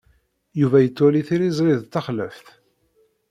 [0.59, 2.47] Yuba yettwali Tiziri d taxlaft.